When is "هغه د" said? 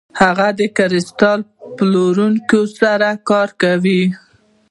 0.21-0.61